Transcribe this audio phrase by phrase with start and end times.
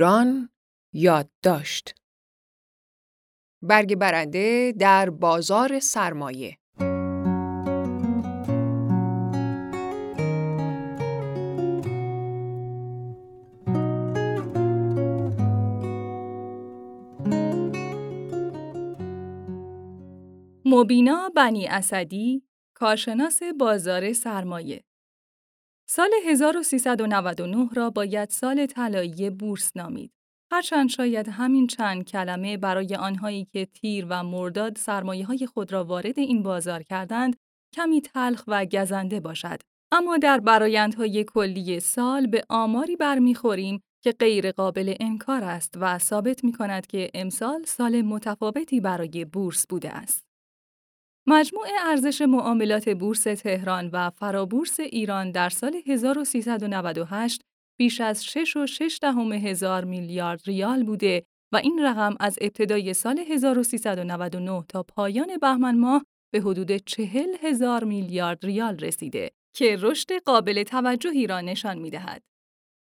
[0.00, 0.48] ایران
[0.92, 1.94] یادداشت.
[3.62, 6.58] برگ برنده در بازار سرمایه.
[20.64, 22.42] مبینا بنی اسدی،
[22.74, 24.84] کارشناس بازار سرمایه.
[25.92, 30.12] سال 1399 را باید سال طلایی بورس نامید.
[30.52, 35.84] هرچند شاید همین چند کلمه برای آنهایی که تیر و مرداد سرمایه های خود را
[35.84, 37.36] وارد این بازار کردند،
[37.74, 39.60] کمی تلخ و گزنده باشد.
[39.92, 46.44] اما در برایندهای کلی سال به آماری برمیخوریم که غیر قابل انکار است و ثابت
[46.44, 50.29] می کند که امسال سال متفاوتی برای بورس بوده است.
[51.32, 57.42] مجموع ارزش معاملات بورس تهران و فرابورس ایران در سال 1398
[57.78, 62.94] بیش از 6 و 6 دهم هزار میلیارد ریال بوده و این رقم از ابتدای
[62.94, 70.22] سال 1399 تا پایان بهمن ماه به حدود 40 هزار میلیارد ریال رسیده که رشد
[70.24, 72.22] قابل توجهی را نشان می دهد.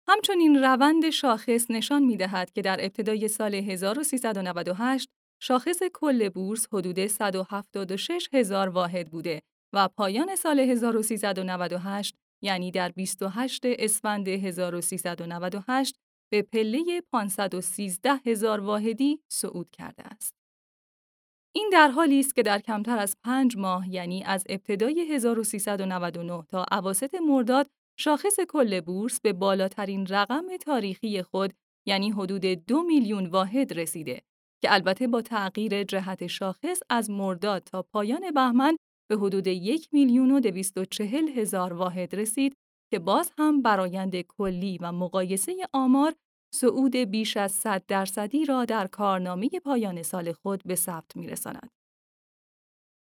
[0.07, 5.09] همچنین روند شاخص نشان می دهد که در ابتدای سال 1398
[5.43, 9.41] شاخص کل بورس حدود 176 هزار واحد بوده
[9.73, 15.95] و پایان سال 1398 یعنی در 28 اسفند 1398
[16.31, 20.35] به پله 513 هزار واحدی صعود کرده است.
[21.55, 26.65] این در حالی است که در کمتر از پنج ماه یعنی از ابتدای 1399 تا
[26.71, 27.67] اواسط مرداد
[27.99, 31.53] شاخص کل بورس به بالاترین رقم تاریخی خود
[31.87, 34.21] یعنی حدود دو میلیون واحد رسیده
[34.61, 38.77] که البته با تغییر جهت شاخص از مرداد تا پایان بهمن
[39.09, 42.53] به حدود یک میلیون و دویست و چهل هزار واحد رسید
[42.91, 46.13] که باز هم برایند کلی و مقایسه آمار
[46.55, 51.69] صعود بیش از 100 درصدی را در کارنامه پایان سال خود به ثبت می‌رساند.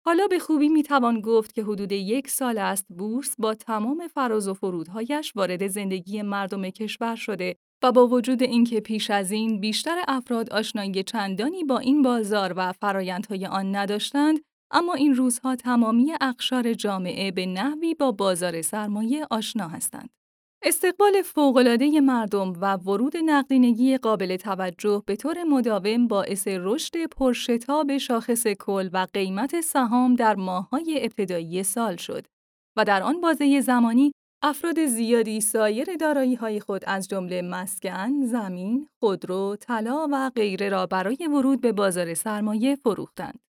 [0.05, 4.53] حالا به خوبی می‌توان گفت که حدود یک سال است بورس با تمام فراز و
[4.53, 10.49] فرودهایش وارد زندگی مردم کشور شده و با وجود اینکه پیش از این بیشتر افراد
[10.53, 14.39] آشنایی چندانی با این بازار و فرایندهای آن نداشتند،
[14.71, 20.09] اما این روزها تمامی اقشار جامعه به نحوی با بازار سرمایه آشنا هستند.
[20.65, 28.47] استقبال فوق‌العاده مردم و ورود نقدینگی قابل توجه به طور مداوم باعث رشد پرشتاب شاخص
[28.47, 32.25] کل و قیمت سهام در ماه‌های ابتدایی سال شد
[32.77, 34.11] و در آن بازه زمانی
[34.45, 35.87] افراد زیادی سایر
[36.39, 42.13] های خود از جمله مسکن، زمین، خودرو، طلا و غیره را برای ورود به بازار
[42.13, 43.39] سرمایه فروختند.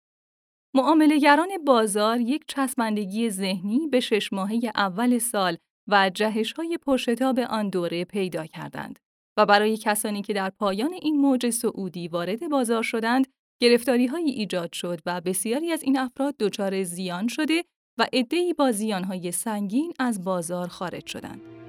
[0.74, 5.56] معاملهگران بازار یک چسبندگی ذهنی به شش ماهه اول سال
[5.88, 8.98] و جهش های پرشتاب آن دوره پیدا کردند
[9.36, 13.26] و برای کسانی که در پایان این موج سعودی وارد بازار شدند،
[13.62, 17.64] گرفتاری ایجاد شد و بسیاری از این افراد دچار زیان شده
[17.98, 21.63] و عده‌ای با زیانهای سنگین از بازار خارج شدند.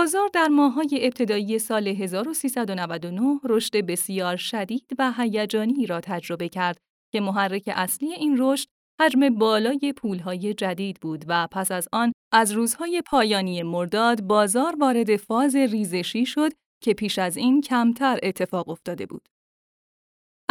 [0.00, 6.78] بازار در ماه‌های ابتدایی سال 1399 رشد بسیار شدید و هیجانی را تجربه کرد
[7.12, 8.68] که محرک اصلی این رشد
[9.00, 15.16] حجم بالای پولهای جدید بود و پس از آن از روزهای پایانی مرداد بازار وارد
[15.16, 16.52] فاز ریزشی شد
[16.82, 19.28] که پیش از این کمتر اتفاق افتاده بود.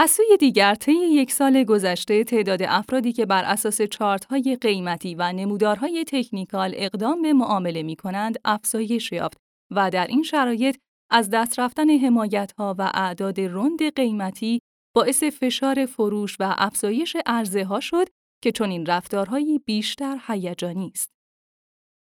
[0.01, 5.33] از سوی دیگر طی یک سال گذشته تعداد افرادی که بر اساس چارت‌های قیمتی و
[5.33, 9.38] نمودارهای تکنیکال اقدام به معامله می کنند افزایش یافت
[9.71, 10.77] و در این شرایط
[11.12, 14.59] از دست رفتن حمایت‌ها و اعداد رند قیمتی
[14.95, 18.07] باعث فشار فروش و افزایش عرضه ها شد
[18.44, 21.09] که چنین رفتارهایی بیشتر هیجانی است.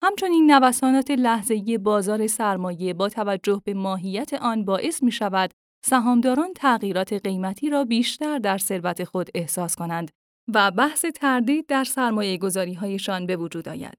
[0.05, 5.51] همچنین نوسانات لحظه‌ای بازار سرمایه با توجه به ماهیت آن باعث می شود
[5.85, 10.11] سهامداران تغییرات قیمتی را بیشتر در ثروت خود احساس کنند
[10.55, 13.99] و بحث تردید در سرمایه گذاری هایشان به وجود آید.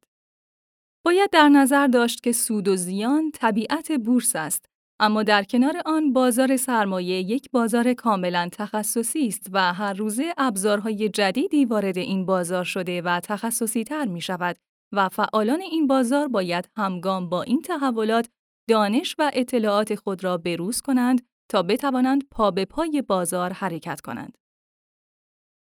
[1.05, 4.65] باید در نظر داشت که سود و زیان طبیعت بورس است
[4.99, 11.09] اما در کنار آن بازار سرمایه یک بازار کاملا تخصصی است و هر روزه ابزارهای
[11.09, 14.57] جدیدی وارد این بازار شده و تخصصی تر می شود
[14.91, 18.29] و فعالان این بازار باید همگام با این تحولات
[18.69, 24.37] دانش و اطلاعات خود را بروز کنند تا بتوانند پا به پای بازار حرکت کنند.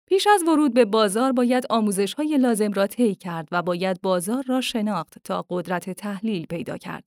[0.06, 4.44] پیش از ورود به بازار باید آموزش های لازم را طی کرد و باید بازار
[4.46, 7.04] را شناخت تا قدرت تحلیل پیدا کرد.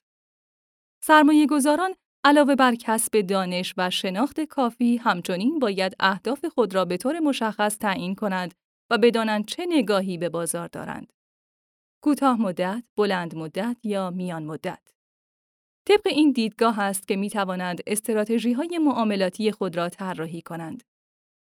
[1.04, 6.98] سرمایه گذاران علاوه بر کسب دانش و شناخت کافی همچنین باید اهداف خود را به
[6.98, 8.54] طور مشخص تعیین کنند
[8.90, 11.14] و بدانند چه نگاهی به بازار دارند.
[12.04, 14.97] کوتاه مدت، بلند مدت یا میان مدت.
[15.88, 20.84] طبق این دیدگاه است که می توانند استراتژی های معاملاتی خود را طراحی کنند.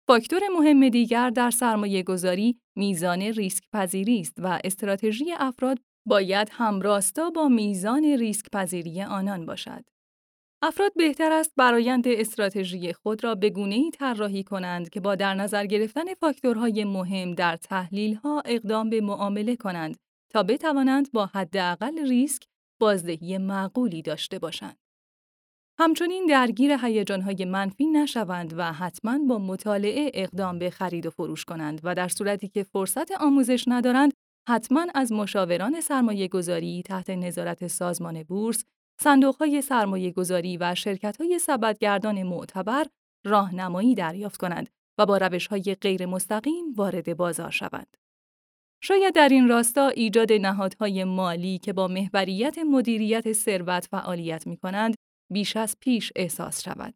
[0.09, 7.31] فاکتور مهم دیگر در سرمایه گذاری میزان ریسک پذیری است و استراتژی افراد باید همراستا
[7.31, 9.85] با میزان ریسک پذیری آنان باشد.
[10.63, 15.67] افراد بهتر است برایند استراتژی خود را به گونه‌ای طراحی کنند که با در نظر
[15.67, 19.97] گرفتن فاکتورهای مهم در تحلیل‌ها اقدام به معامله کنند
[20.33, 22.43] تا بتوانند با حداقل ریسک
[22.85, 24.77] بازدهی معقولی داشته باشند.
[25.81, 31.81] همچنین درگیر هیجانهای منفی نشوند و حتما با مطالعه اقدام به خرید و فروش کنند
[31.85, 34.13] و در صورتی که فرصت آموزش ندارند
[34.49, 38.65] حتما از مشاوران سرمایه گذاری تحت نظارت سازمان بورس،
[39.01, 42.87] صندوقهای سرمایه گذاری و شرکتهای سبدگردان معتبر
[43.27, 47.97] راهنمایی دریافت کنند و با روشهای غیر مستقیم وارد بازار شوند.
[48.87, 54.95] شاید در این راستا ایجاد نهادهای مالی که با محوریت مدیریت ثروت فعالیت می کنند
[55.33, 56.95] بیش از پیش احساس شود.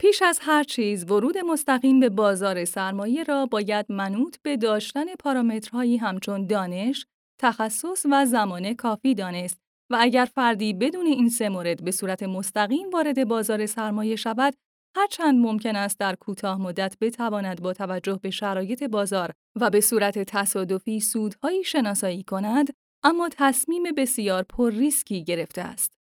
[0.00, 5.96] پیش از هر چیز ورود مستقیم به بازار سرمایه را باید منوط به داشتن پارامترهایی
[5.96, 7.06] همچون دانش،
[7.40, 9.58] تخصص و زمان کافی دانست
[9.90, 14.54] و اگر فردی بدون این سه مورد به صورت مستقیم وارد بازار سرمایه شود،
[14.96, 20.18] هرچند ممکن است در کوتاه مدت بتواند با توجه به شرایط بازار و به صورت
[20.18, 22.72] تصادفی سودهایی شناسایی کند،
[23.04, 25.92] اما تصمیم بسیار پر ریسکی گرفته است.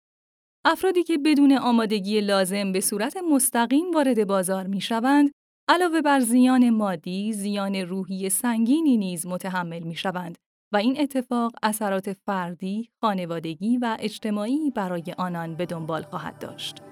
[0.64, 5.30] افرادی که بدون آمادگی لازم به صورت مستقیم وارد بازار می شوند،
[5.68, 10.38] علاوه بر زیان مادی، زیان روحی سنگینی نیز متحمل می شوند
[10.72, 16.82] و این اتفاق اثرات فردی، خانوادگی و اجتماعی برای آنان به دنبال خواهد داشت.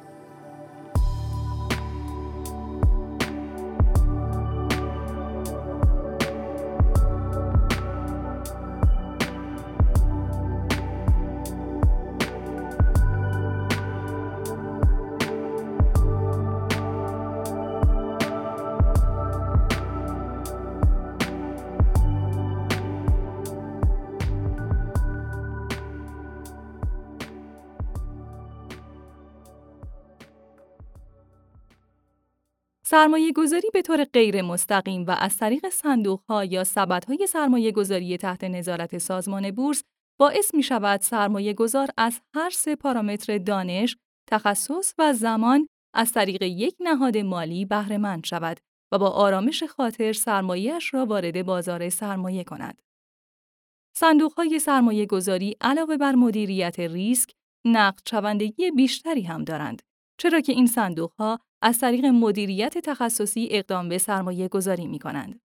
[32.91, 37.73] سرمایه گذاری به طور غیر مستقیم و از طریق صندوق ها یا سبد های سرمایه
[37.73, 39.85] گذاری تحت نظارت سازمان بورس
[40.21, 43.97] باعث می شود سرمایه گذار از هر سه پارامتر دانش،
[44.29, 48.61] تخصص و زمان از طریق یک نهاد مالی بهره مند شود
[48.93, 52.83] و با آرامش خاطر سرمایهش را وارد بازار سرمایه کند.
[53.97, 57.31] صندوق های سرمایه گذاری علاوه بر مدیریت ریسک،
[57.67, 59.83] نقد شوندگی بیشتری هم دارند.
[60.21, 65.41] چرا که این صندوق ها از طریق مدیریت تخصصی اقدام به سرمایه گذاری می کنند.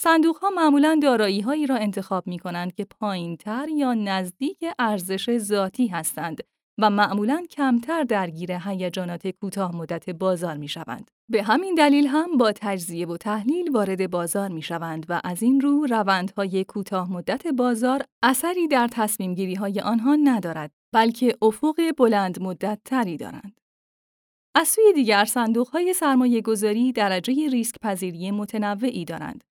[0.00, 5.38] صندوق ها معمولا دارایی هایی را انتخاب می کنند که پایین تر یا نزدیک ارزش
[5.38, 6.42] ذاتی هستند
[6.78, 11.10] و معمولا کمتر درگیر هیجانات کوتاه مدت بازار می شوند.
[11.30, 15.60] به همین دلیل هم با تجزیه و تحلیل وارد بازار می شوند و از این
[15.60, 22.42] رو روندهای کوتاه مدت بازار اثری در تصمیم گیری های آنها ندارد بلکه افق بلند
[22.42, 23.60] مدت تری دارند.
[24.54, 29.44] از سوی دیگر صندوق‌های سرمایه گذاری درجه ریسک پذیری متنوعی دارند.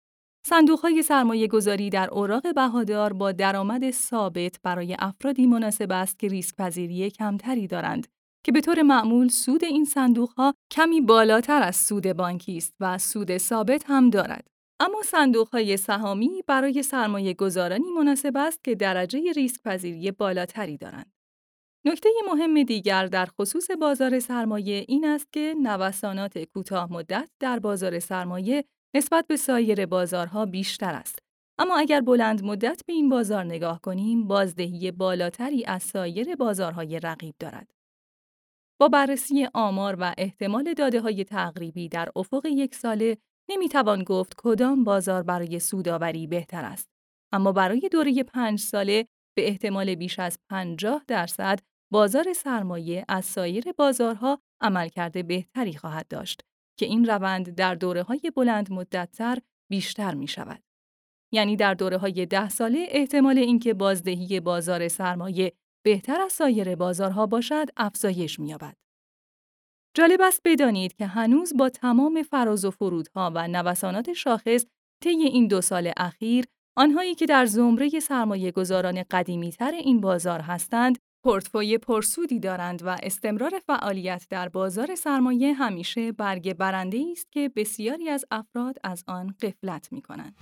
[0.46, 6.56] صندوق‌های سرمایه گذاری در اوراق بهادار با درآمد ثابت برای افرادی مناسب است که ریسک
[6.56, 8.06] پذیری کمتری دارند
[8.44, 13.36] که به طور معمول سود این صندوق‌ها کمی بالاتر از سود بانکی است و سود
[13.36, 14.46] ثابت هم دارد.
[14.80, 21.15] اما صندوق‌های سهامی برای سرمایه گذارانی مناسب است که درجه ریسک پذیری بالاتری دارند.
[21.86, 27.98] نکته مهم دیگر در خصوص بازار سرمایه این است که نوسانات کوتاه مدت در بازار
[27.98, 28.64] سرمایه
[28.96, 31.18] نسبت به سایر بازارها بیشتر است.
[31.58, 37.34] اما اگر بلند مدت به این بازار نگاه کنیم، بازدهی بالاتری از سایر بازارهای رقیب
[37.38, 37.70] دارد.
[38.80, 43.18] با بررسی آمار و احتمال داده های تقریبی در افق یک ساله،
[43.50, 46.88] نمی‌توان گفت کدام بازار برای سوداوری بهتر است.
[47.32, 51.60] اما برای دوره پنج ساله به احتمال بیش از 50 درصد
[51.92, 56.42] بازار سرمایه از سایر بازارها عملکرد بهتری خواهد داشت
[56.78, 59.38] که این روند در دوره های بلند مدتتر
[59.70, 60.62] بیشتر می شود.
[61.32, 65.52] یعنی در دوره های ده ساله احتمال اینکه بازدهی بازار سرمایه
[65.84, 68.76] بهتر از سایر بازارها باشد افزایش می‌یابد.
[69.94, 74.64] جالب است بدانید که هنوز با تمام فراز و فرودها و نوسانات شاخص
[75.02, 76.44] طی این دو سال اخیر
[76.76, 82.97] آنهایی که در زمره سرمایه گذاران قدیمی تر این بازار هستند، پورتفوی پرسودی دارند و
[83.02, 89.35] استمرار فعالیت در بازار سرمایه همیشه برگ برنده است که بسیاری از افراد از آن
[89.42, 90.37] قفلت می کنند.